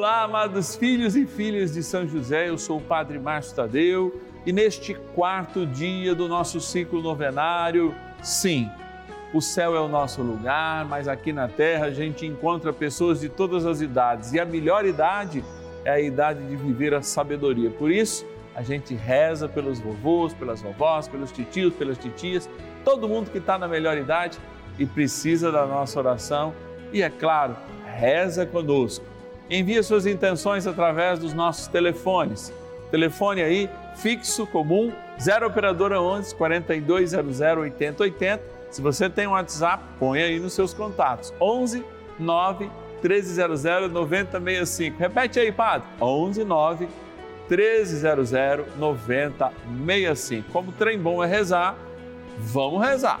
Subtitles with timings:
[0.00, 4.50] Olá, amados filhos e filhas de São José, eu sou o Padre Márcio Tadeu e
[4.50, 8.66] neste quarto dia do nosso ciclo novenário, sim,
[9.34, 13.28] o céu é o nosso lugar, mas aqui na terra a gente encontra pessoas de
[13.28, 15.44] todas as idades e a melhor idade
[15.84, 17.68] é a idade de viver a sabedoria.
[17.68, 18.24] Por isso,
[18.54, 22.48] a gente reza pelos vovôs, pelas vovós, pelos titios, pelas titias,
[22.86, 24.38] todo mundo que está na melhor idade
[24.78, 26.54] e precisa da nossa oração.
[26.90, 27.54] E é claro,
[27.84, 29.19] reza conosco.
[29.50, 32.52] Envie suas intenções através dos nossos telefones.
[32.90, 40.22] Telefone aí, fixo comum, 0 operadora 11 4200 8080 se você tem um WhatsApp, põe
[40.22, 41.34] aí nos seus contatos.
[41.40, 41.84] 11
[42.18, 42.70] 9
[43.02, 44.96] 1300 9065.
[44.98, 45.88] Repete aí, Padre.
[46.00, 46.88] 11 9
[47.48, 48.30] 1300
[48.78, 50.52] 9065.
[50.52, 51.76] Como trem bom é rezar,
[52.38, 53.20] vamos rezar.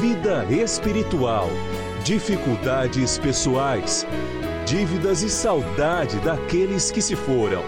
[0.00, 1.48] vida espiritual,
[2.02, 4.06] dificuldades pessoais,
[4.66, 7.62] dívidas e saudade daqueles que se foram.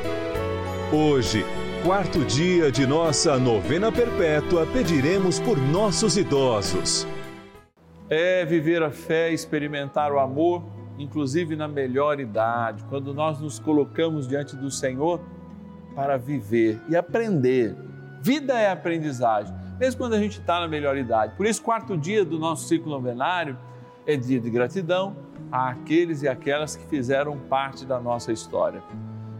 [0.92, 1.44] Hoje,
[1.84, 7.06] quarto dia de nossa novena perpétua, pediremos por nossos idosos.
[8.10, 10.64] É viver a fé, experimentar o amor,
[10.98, 15.20] inclusive na melhor idade, quando nós nos colocamos diante do Senhor
[15.94, 17.74] para viver e aprender.
[18.20, 21.34] Vida é aprendizagem mesmo quando a gente está na melhor idade.
[21.36, 23.56] Por isso, quarto dia do nosso ciclo novenário
[24.06, 25.16] é dia de gratidão
[25.50, 28.82] àqueles e aquelas que fizeram parte da nossa história.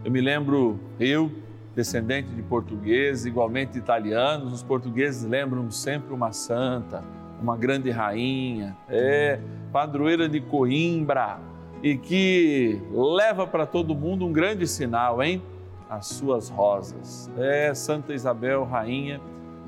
[0.04, 1.30] Eu me lembro, eu,
[1.74, 7.02] descendente de portugueses, igualmente italianos, os portugueses lembram sempre uma santa,
[7.40, 9.40] uma grande rainha, é,
[9.72, 11.38] padroeira de Coimbra,
[11.82, 15.42] e que leva para todo mundo um grande sinal, hein?
[15.88, 17.30] As suas rosas.
[17.36, 19.20] É, Santa Isabel, rainha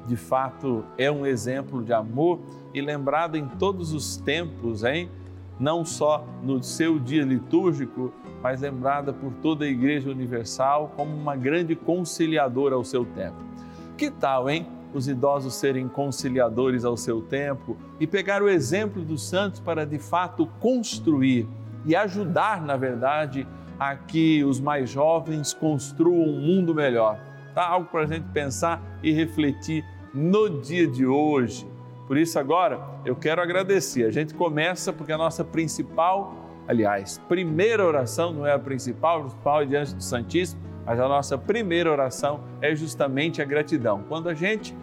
[0.09, 2.41] de fato é um exemplo de amor
[2.73, 5.11] e lembrado em todos os tempos, hein?
[5.61, 11.37] Não só no seu dia litúrgico, mas lembrada por toda a Igreja Universal como uma
[11.37, 13.37] grande conciliadora ao seu tempo.
[13.97, 14.67] Que tal, hein?
[14.95, 19.99] Os idosos serem conciliadores ao seu tempo e pegar o exemplo dos santos para de
[19.99, 21.47] fato construir
[21.85, 23.47] e ajudar, na verdade,
[23.79, 27.19] a que os mais jovens construam um mundo melhor.
[27.55, 27.67] Tá?
[27.67, 31.67] Algo para a gente pensar e refletir no dia de hoje.
[32.07, 34.05] Por isso, agora eu quero agradecer.
[34.05, 36.35] A gente começa porque a nossa principal,
[36.67, 41.07] aliás, primeira oração não é a principal, a principal é diante do Santíssimo, mas a
[41.07, 44.05] nossa primeira oração é justamente a gratidão.
[44.09, 44.75] Quando a gente,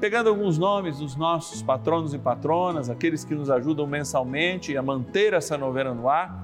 [0.00, 5.34] pegando alguns nomes dos nossos patronos e patronas, aqueles que nos ajudam mensalmente a manter
[5.34, 6.34] essa novena no ar,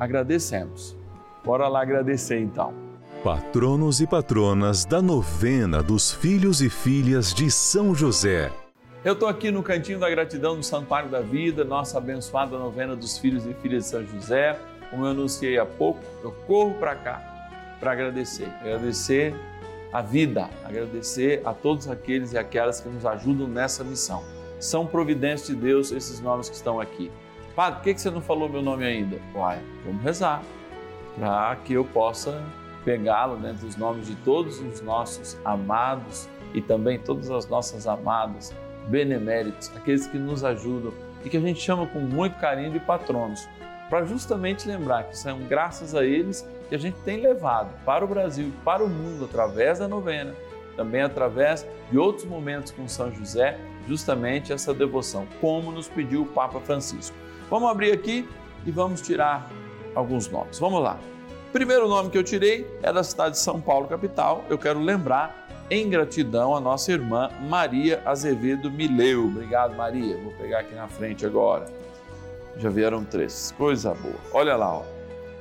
[0.00, 0.96] agradecemos.
[1.44, 2.83] Bora lá agradecer então.
[3.24, 8.52] Patronos e patronas da novena dos filhos e filhas de São José.
[9.02, 13.16] Eu estou aqui no Cantinho da Gratidão do Santuário da Vida, nossa abençoada novena dos
[13.16, 14.60] filhos e filhas de São José.
[14.90, 18.46] Como eu anunciei há pouco, eu corro para cá para agradecer.
[18.60, 19.34] Agradecer
[19.90, 24.22] a vida, agradecer a todos aqueles e aquelas que nos ajudam nessa missão.
[24.60, 27.10] São providências de Deus esses nomes que estão aqui.
[27.56, 29.18] Padre, por que você não falou meu nome ainda?
[29.34, 30.42] Uai, vamos rezar
[31.18, 32.44] para que eu possa
[32.84, 38.54] pegá-lo né, dos nomes de todos os nossos amados e também todas as nossas amadas,
[38.88, 40.92] beneméritos, aqueles que nos ajudam
[41.24, 43.48] e que a gente chama com muito carinho de patronos,
[43.88, 48.08] para justamente lembrar que são graças a eles que a gente tem levado para o
[48.08, 50.34] Brasil para o mundo através da novena,
[50.76, 56.26] também através de outros momentos com São José, justamente essa devoção, como nos pediu o
[56.26, 57.16] Papa Francisco.
[57.50, 58.28] Vamos abrir aqui
[58.66, 59.50] e vamos tirar
[59.94, 60.58] alguns nomes.
[60.58, 60.98] Vamos lá.
[61.54, 64.44] Primeiro nome que eu tirei é da cidade de São Paulo, capital.
[64.50, 69.28] Eu quero lembrar, em gratidão, a nossa irmã Maria Azevedo Mileu.
[69.28, 70.16] Obrigado, Maria.
[70.18, 71.66] Vou pegar aqui na frente agora.
[72.56, 73.54] Já vieram três.
[73.56, 74.16] Coisa boa.
[74.32, 74.82] Olha lá, ó.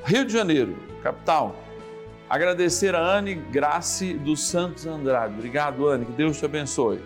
[0.06, 1.56] Rio de Janeiro, capital.
[2.30, 5.34] Agradecer a Anne Grace dos Santos Andrade.
[5.34, 6.06] Obrigado, Anne.
[6.06, 7.02] Que Deus te abençoe.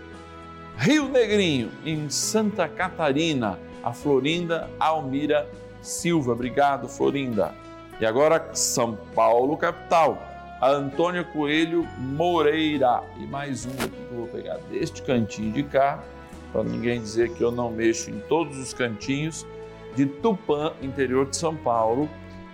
[0.75, 5.49] Rio Negrinho, em Santa Catarina, a Florinda Almira
[5.81, 6.33] Silva.
[6.33, 7.55] Obrigado, Florinda.
[7.99, 10.21] E agora, São Paulo, capital.
[10.61, 13.01] A Antônia Coelho Moreira.
[13.17, 16.03] E mais um aqui que eu vou pegar deste cantinho de cá,
[16.51, 19.47] para ninguém dizer que eu não mexo em todos os cantinhos,
[19.95, 22.07] de Tupã, interior de São Paulo.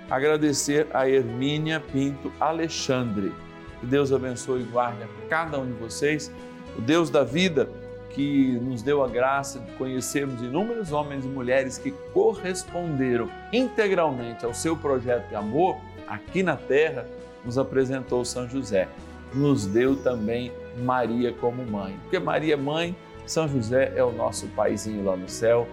[0.09, 3.33] Agradecer a Hermínia Pinto Alexandre.
[3.81, 6.31] Que Deus abençoe e guarde a cada um de vocês.
[6.77, 7.69] O Deus da vida
[8.13, 14.53] que nos deu a graça de conhecermos inúmeros homens e mulheres que corresponderam integralmente ao
[14.53, 15.77] seu projeto de amor
[16.07, 17.07] aqui na terra,
[17.43, 18.87] nos apresentou São José.
[19.33, 21.97] Nos deu também Maria como mãe.
[22.03, 22.95] Porque Maria, mãe,
[23.25, 25.67] São José é o nosso paizinho lá no céu,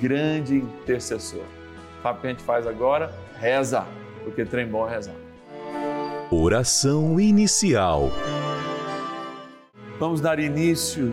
[0.00, 1.44] grande intercessor.
[2.02, 3.12] Sabe o que a gente faz agora?
[3.38, 3.86] Reza,
[4.24, 5.14] porque trem bom é rezar.
[6.30, 8.10] Oração inicial.
[9.98, 11.12] Vamos dar início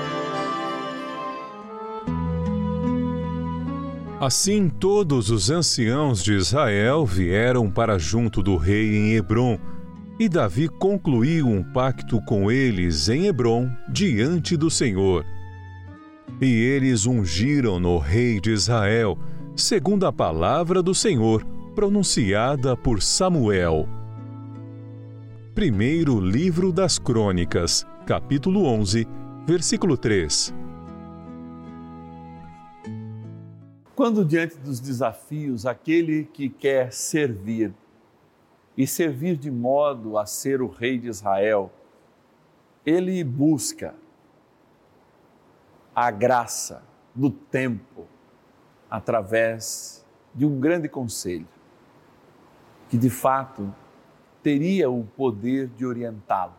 [4.21, 9.57] Assim todos os anciãos de Israel vieram para junto do rei em Hebron,
[10.19, 15.25] e Davi concluiu um pacto com eles em Hebron diante do Senhor.
[16.39, 19.17] E eles ungiram no rei de Israel,
[19.55, 23.89] segundo a palavra do Senhor, pronunciada por Samuel.
[25.55, 29.07] Primeiro Livro das Crônicas, capítulo 11,
[29.47, 30.53] versículo 3.
[33.95, 37.73] Quando diante dos desafios, aquele que quer servir
[38.77, 41.71] e servir de modo a ser o rei de Israel,
[42.85, 43.93] ele busca
[45.93, 46.83] a graça
[47.13, 48.07] do tempo
[48.89, 51.47] através de um grande conselho,
[52.89, 53.73] que de fato
[54.41, 56.55] teria o poder de orientá-lo,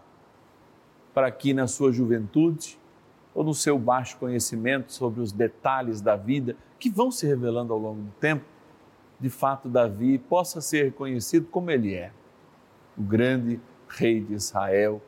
[1.14, 2.78] para que na sua juventude
[3.34, 7.78] ou no seu baixo conhecimento sobre os detalhes da vida que vão se revelando ao
[7.78, 8.44] longo do tempo,
[9.18, 12.12] de fato Davi possa ser reconhecido como ele é,
[12.96, 15.00] o grande rei de Israel,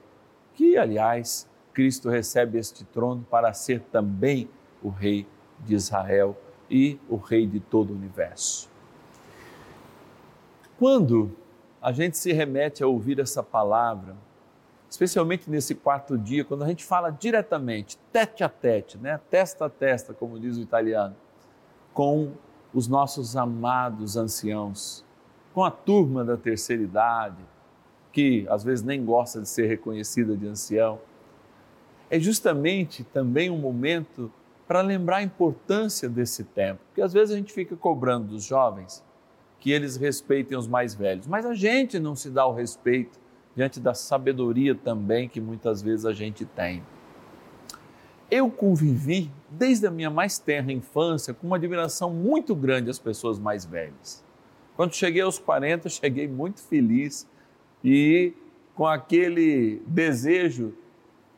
[0.55, 4.49] que aliás Cristo recebe este trono para ser também
[4.81, 5.27] o Rei
[5.59, 6.37] de Israel
[6.71, 8.71] e o Rei de todo o universo.
[10.79, 11.37] Quando
[11.83, 14.17] a gente se remete a ouvir essa palavra,
[14.95, 19.21] especialmente nesse quarto dia, quando a gente fala diretamente, tete a tete, né?
[19.29, 21.17] testa a testa, como diz o italiano,
[21.93, 22.31] com
[22.73, 25.05] os nossos amados anciãos,
[25.53, 27.43] com a turma da terceira idade,
[28.13, 31.01] que às vezes nem gosta de ser reconhecida de ancião,
[32.09, 34.31] é justamente também um momento
[34.67, 39.03] para lembrar a importância desse tempo, porque às vezes a gente fica cobrando dos jovens
[39.59, 43.24] que eles respeitem os mais velhos, mas a gente não se dá o respeito
[43.55, 46.83] diante da sabedoria também que muitas vezes a gente tem.
[48.31, 53.39] Eu convivi desde a minha mais tenra infância com uma admiração muito grande às pessoas
[53.39, 54.25] mais velhas.
[54.77, 57.29] Quando cheguei aos 40, cheguei muito feliz
[57.83, 58.33] e
[58.75, 60.75] com aquele desejo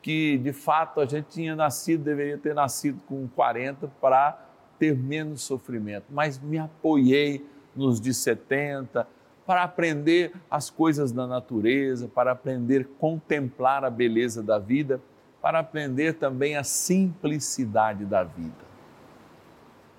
[0.01, 4.47] que de fato a gente tinha nascido, deveria ter nascido com 40 para
[4.79, 7.45] ter menos sofrimento, mas me apoiei
[7.75, 9.07] nos de 70,
[9.47, 15.01] para aprender as coisas da natureza, para aprender contemplar a beleza da vida,
[15.41, 18.67] para aprender também a simplicidade da vida.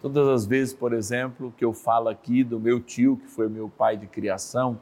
[0.02, 3.70] Todas as vezes, por exemplo, que eu falo aqui do meu tio, que foi meu
[3.70, 4.80] pai de criação,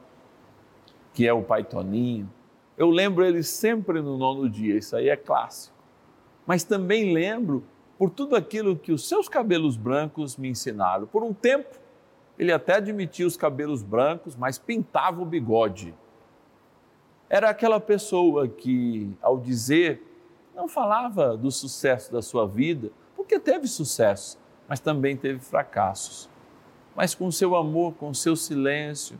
[1.14, 2.28] que é o pai Toninho,
[2.76, 5.74] eu lembro ele sempre no nono dia, isso aí é clássico.
[6.44, 7.64] Mas também lembro
[7.96, 11.06] por tudo aquilo que os seus cabelos brancos me ensinaram.
[11.06, 11.78] Por um tempo,
[12.38, 15.94] ele até admitia os cabelos brancos, mas pintava o bigode.
[17.28, 20.02] Era aquela pessoa que, ao dizer,
[20.54, 24.38] não falava do sucesso da sua vida, porque teve sucesso,
[24.68, 26.28] mas também teve fracassos.
[26.94, 29.18] Mas com seu amor, com seu silêncio,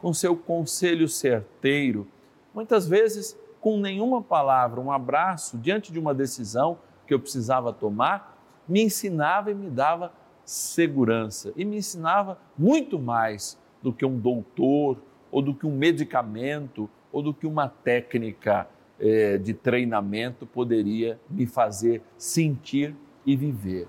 [0.00, 2.06] com seu conselho certeiro,
[2.54, 8.38] muitas vezes com nenhuma palavra, um abraço diante de uma decisão que eu precisava tomar,
[8.68, 10.12] me ensinava e me dava
[10.48, 14.96] segurança e me ensinava muito mais do que um doutor,
[15.30, 18.66] ou do que um medicamento, ou do que uma técnica
[18.98, 23.86] eh, de treinamento poderia me fazer sentir e viver.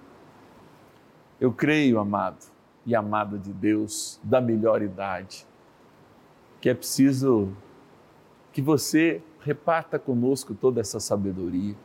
[1.39, 2.45] Eu creio, amado
[2.85, 5.47] e amada de Deus, da melhor idade,
[6.59, 7.55] que é preciso
[8.51, 11.75] que você reparta conosco toda essa sabedoria.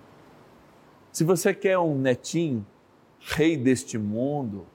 [1.12, 2.66] Se você quer um netinho,
[3.26, 4.66] rei deste mundo,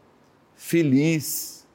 [0.55, 1.67] feliz,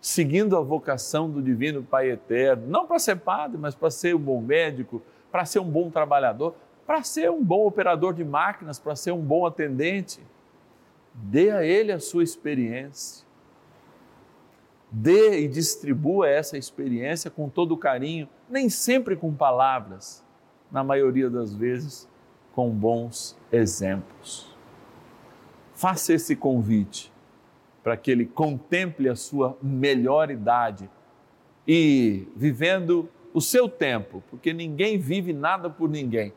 [0.00, 4.18] seguindo a vocação do Divino Pai Eterno, não para ser padre, mas para ser um
[4.18, 6.54] bom médico, para ser um bom trabalhador,
[6.86, 10.20] para ser um bom operador de máquinas, para ser um bom atendente.
[11.14, 13.24] Dê a ele a sua experiência.
[14.90, 20.22] Dê e distribua essa experiência com todo carinho, nem sempre com palavras,
[20.70, 22.06] na maioria das vezes
[22.52, 24.51] com bons exemplos
[25.82, 27.12] faça esse convite
[27.82, 30.88] para que ele contemple a sua melhor idade
[31.66, 36.32] e vivendo o seu tempo, porque ninguém vive nada por ninguém,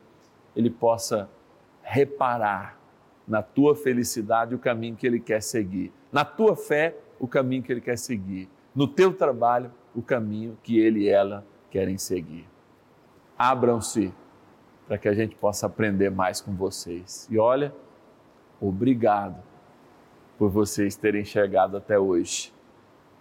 [0.56, 1.30] ele possa
[1.80, 2.76] reparar
[3.28, 7.72] na tua felicidade o caminho que ele quer seguir, na tua fé o caminho que
[7.72, 12.48] ele quer seguir, no teu trabalho o caminho que ele e ela querem seguir.
[13.38, 14.12] Abram-se
[14.88, 17.28] para que a gente possa aprender mais com vocês.
[17.30, 17.72] E olha,
[18.60, 19.42] obrigado
[20.38, 22.52] por vocês terem chegado até hoje,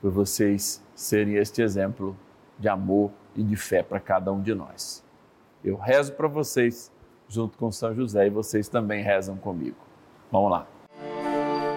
[0.01, 2.15] por vocês serem este exemplo
[2.59, 5.03] de amor e de fé para cada um de nós.
[5.63, 6.91] Eu rezo para vocês
[7.27, 9.77] junto com São José e vocês também rezam comigo.
[10.31, 10.67] Vamos lá.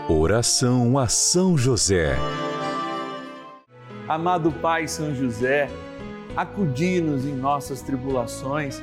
[0.09, 2.17] Oração a São José.
[4.09, 5.69] Amado Pai São José,
[6.37, 8.83] acudi-nos em nossas tribulações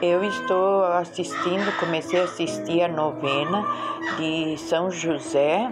[0.00, 3.64] Eu estou assistindo, comecei a assistir a novena
[4.16, 5.68] de São José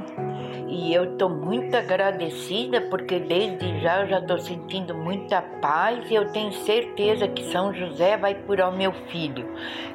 [0.68, 6.14] e eu estou muito agradecida porque desde já eu já estou sentindo muita paz e
[6.16, 9.48] eu tenho certeza que São José vai curar o meu filho,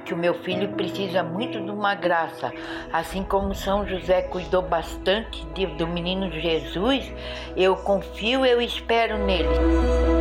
[0.06, 2.54] que o meu filho precisa muito de uma graça,
[2.94, 7.12] assim como São José cuidou bastante de, do menino Jesus,
[7.58, 10.21] eu confio, eu espero nele.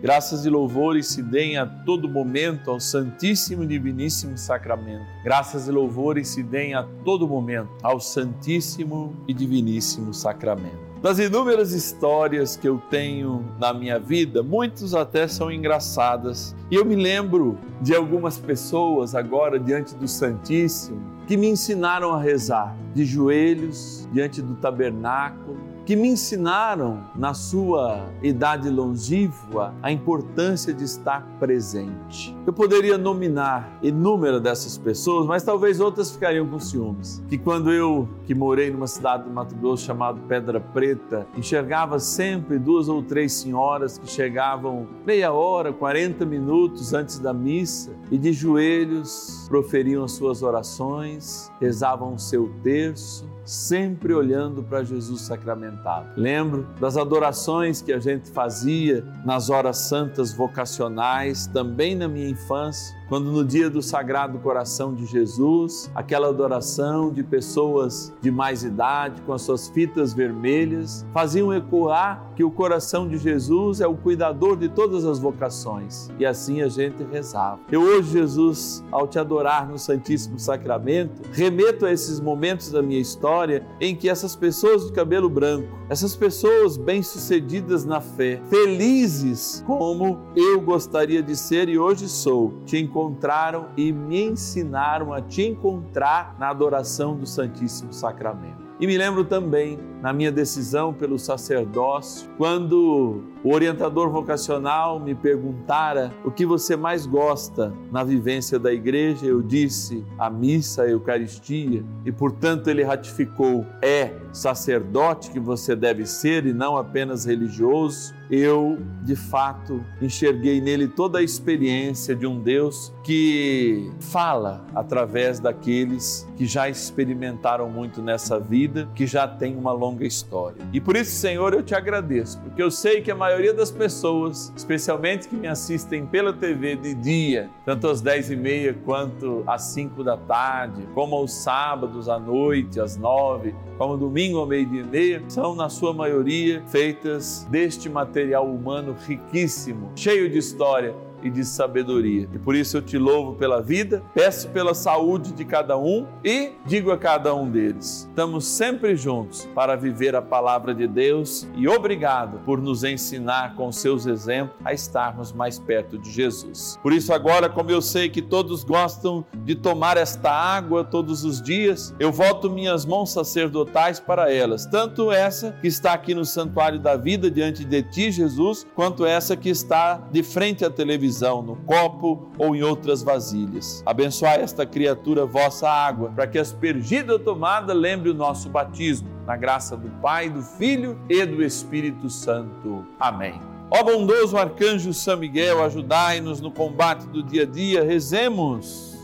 [0.00, 5.04] Graças e louvores se deem a todo momento ao Santíssimo e Diviníssimo Sacramento.
[5.24, 10.86] Graças e louvores se deem a todo momento ao Santíssimo e Diviníssimo Sacramento.
[11.02, 16.54] Das inúmeras histórias que eu tenho na minha vida, muitas até são engraçadas.
[16.70, 22.20] E eu me lembro de algumas pessoas agora diante do Santíssimo que me ensinaram a
[22.20, 30.70] rezar de joelhos diante do tabernáculo, que me ensinaram na sua idade longínqua a importância
[30.70, 32.36] de estar presente.
[32.46, 37.24] Eu poderia nominar inúmeras dessas pessoas, mas talvez outras ficariam com ciúmes.
[37.26, 42.58] Que quando eu, que morei numa cidade do Mato Grosso chamada Pedra Preta, enxergava sempre
[42.58, 48.30] duas ou três senhoras que chegavam meia hora, 40 minutos antes da missa e de
[48.34, 56.08] joelhos proferiam as suas orações, rezavam o seu terço sempre olhando para Jesus sacramentado.
[56.14, 62.94] Lembro das adorações que a gente fazia nas horas santas vocacionais, também na minha infância,
[63.08, 69.22] quando no dia do Sagrado Coração de Jesus, aquela adoração de pessoas de mais idade,
[69.22, 74.56] com as suas fitas vermelhas, faziam ecoar que o coração de Jesus é o cuidador
[74.56, 76.08] de todas as vocações.
[76.18, 77.58] E assim a gente rezava.
[77.72, 83.00] Eu hoje, Jesus, ao te adorar no Santíssimo Sacramento, remeto a esses momentos da minha
[83.00, 90.18] história em que essas pessoas de cabelo branco, essas pessoas bem-sucedidas na fé, felizes como
[90.36, 96.36] eu gostaria de ser e hoje sou, te encontraram e me ensinaram a te encontrar
[96.38, 98.66] na adoração do Santíssimo Sacramento.
[98.80, 106.12] E me lembro também na minha decisão pelo sacerdócio, quando o orientador vocacional me perguntara
[106.24, 111.84] o que você mais gosta na vivência da igreja, eu disse a missa, a Eucaristia,
[112.04, 118.14] e portanto ele ratificou: é sacerdote que você deve ser e não apenas religioso.
[118.30, 126.28] Eu, de fato, enxerguei nele toda a experiência de um Deus que fala através daqueles
[126.36, 130.62] que já experimentaram muito nessa vida, que já tem uma longa história.
[130.72, 134.52] E por isso, Senhor, eu te agradeço, porque eu sei que a maioria das pessoas,
[134.54, 139.62] especialmente que me assistem pela TV de dia, tanto às 10 e meia quanto às
[139.62, 144.84] 5 da tarde, como aos sábados à noite, às 9, como domingo ao meio-dia e
[144.84, 151.44] meia, são, na sua maioria, feitas deste material humano riquíssimo, cheio de história e de
[151.44, 152.28] sabedoria.
[152.32, 156.52] E por isso eu te louvo pela vida, peço pela saúde de cada um e
[156.64, 161.68] digo a cada um deles: estamos sempre juntos para viver a palavra de Deus e
[161.68, 166.78] obrigado por nos ensinar com seus exemplos a estarmos mais perto de Jesus.
[166.82, 171.40] Por isso, agora, como eu sei que todos gostam de tomar esta água todos os
[171.42, 176.78] dias, eu volto minhas mãos sacerdotais para elas, tanto essa que está aqui no Santuário
[176.78, 181.07] da Vida diante de ti, Jesus, quanto essa que está de frente à televisão
[181.42, 183.82] no copo ou em outras vasilhas.
[183.84, 189.08] Abençoai esta criatura, vossa água, para que aspergida tomada lembre o nosso batismo.
[189.26, 192.86] Na graça do Pai, do Filho e do Espírito Santo.
[192.98, 193.40] Amém.
[193.70, 197.84] Ó bondoso arcanjo São Miguel, ajudai-nos no combate do dia a dia.
[197.84, 198.96] Rezemos.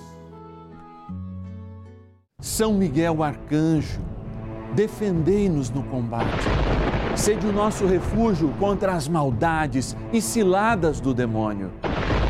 [2.40, 4.01] São Miguel arcanjo,
[4.75, 6.45] defendei-nos no combate.
[7.17, 11.71] Sede o nosso refúgio contra as maldades e ciladas do demônio.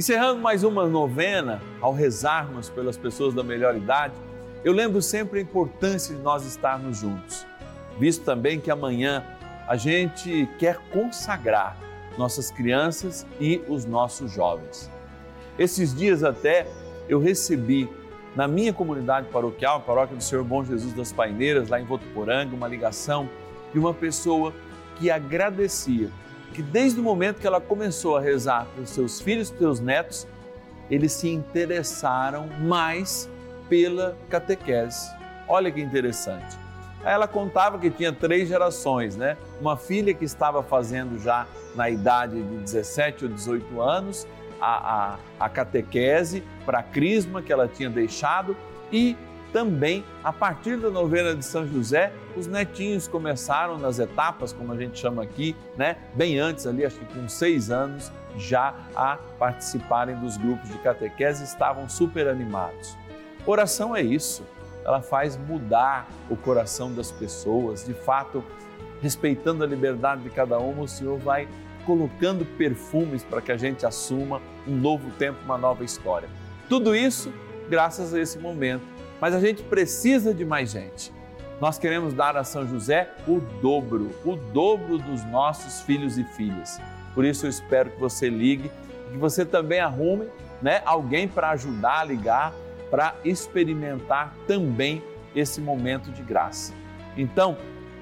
[0.00, 4.14] Encerrando mais uma novena, ao rezarmos pelas pessoas da melhor idade,
[4.64, 7.46] eu lembro sempre a importância de nós estarmos juntos,
[7.98, 9.22] visto também que amanhã
[9.68, 11.76] a gente quer consagrar
[12.16, 14.90] nossas crianças e os nossos jovens.
[15.58, 16.66] Esses dias até
[17.06, 17.86] eu recebi
[18.34, 22.56] na minha comunidade paroquial, a paróquia do Senhor Bom Jesus das Paineiras, lá em Votuporanga,
[22.56, 23.28] uma ligação
[23.70, 24.54] de uma pessoa
[24.96, 26.08] que agradecia
[26.54, 29.80] que desde o momento que ela começou a rezar para os seus filhos e seus
[29.80, 30.26] netos,
[30.90, 33.28] eles se interessaram mais
[33.68, 35.08] pela catequese.
[35.48, 36.58] Olha que interessante.
[37.04, 39.36] Ela contava que tinha três gerações, né?
[39.60, 44.26] Uma filha que estava fazendo já na idade de 17 ou 18 anos
[44.60, 48.56] a, a, a catequese para a crisma que ela tinha deixado
[48.92, 49.16] e
[49.52, 54.76] também, a partir da novena de São José, os netinhos começaram nas etapas, como a
[54.76, 55.96] gente chama aqui, né?
[56.14, 61.44] Bem antes ali, acho que com seis anos, já a participarem dos grupos de catequese,
[61.44, 62.96] estavam super animados.
[63.46, 64.44] Oração é isso
[64.84, 67.84] ela faz mudar o coração das pessoas.
[67.84, 68.42] De fato,
[69.00, 71.48] respeitando a liberdade de cada uma, o Senhor vai
[71.86, 76.28] colocando perfumes para que a gente assuma um novo tempo, uma nova história.
[76.68, 77.32] Tudo isso
[77.68, 78.82] graças a esse momento.
[79.20, 81.12] Mas a gente precisa de mais gente.
[81.60, 86.80] Nós queremos dar a São José o dobro, o dobro dos nossos filhos e filhas.
[87.14, 88.70] Por isso eu espero que você ligue,
[89.12, 90.28] que você também arrume
[90.62, 92.54] né, alguém para ajudar a ligar
[92.90, 95.02] para experimentar também
[95.34, 96.74] esse momento de graça.
[97.16, 97.56] Então,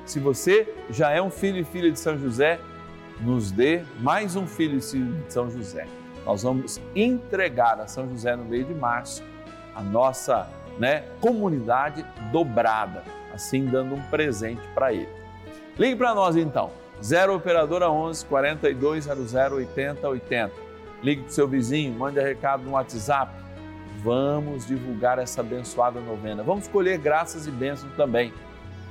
[0.07, 2.59] se você já é um filho e filha de São José,
[3.21, 5.87] nos dê mais um filho e filha de São José.
[6.25, 9.23] Nós vamos entregar a São José no mês de março
[9.75, 13.03] a nossa né, comunidade dobrada,
[13.35, 15.09] assim dando um presente para ele.
[15.79, 16.71] Ligue para nós então,
[17.03, 20.53] 0 Operadora 11 4200 80 80.
[21.03, 23.49] Ligue para seu vizinho, mande recado no WhatsApp
[24.03, 26.43] Vamos divulgar essa abençoada novena.
[26.43, 28.33] Vamos escolher graças e bênçãos também.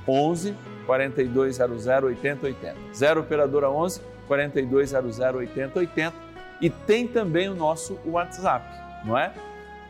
[0.06, 0.54] 11
[0.86, 2.76] 4200 8080.
[2.94, 6.14] 0 operadora 11 4200 8080
[6.60, 8.66] e tem também o nosso WhatsApp,
[9.04, 9.32] não é?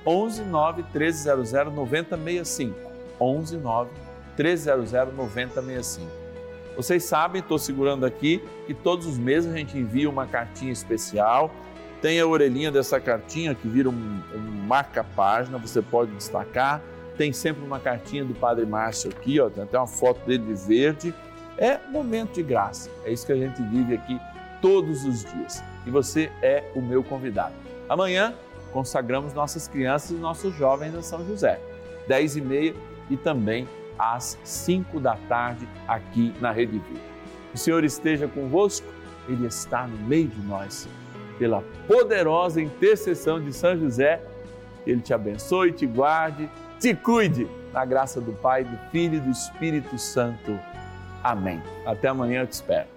[0.09, 2.75] 11 9 1300 9065.
[3.21, 3.91] 11 9
[4.37, 6.11] 1300 9065.
[6.77, 11.53] Vocês sabem, estou segurando aqui, que todos os meses a gente envia uma cartinha especial
[12.01, 16.81] tem a orelhinha dessa cartinha que vira um, um marca-página, você pode destacar.
[17.17, 20.55] Tem sempre uma cartinha do Padre Márcio aqui, ó, tem até uma foto dele de
[20.55, 21.13] verde.
[21.57, 22.89] É momento de graça.
[23.05, 24.21] É isso que a gente vive aqui
[24.63, 25.63] todos os dias.
[25.85, 27.55] E você é o meu convidado.
[27.89, 28.33] Amanhã
[28.73, 31.61] consagramos nossas crianças e nossos jovens a São José.
[32.07, 32.75] 10 e meia
[33.11, 37.01] e também às 5 da tarde aqui na Rede Vida.
[37.53, 38.87] O Senhor esteja convosco,
[39.29, 40.89] Ele está no meio de nós
[41.39, 44.21] pela poderosa intercessão de São José,
[44.87, 46.51] ele te abençoe, te guarde,
[46.81, 50.59] te cuide, na graça do Pai, do Filho e do Espírito Santo.
[51.23, 51.63] Amém.
[51.87, 52.89] Até amanhã eu te espero.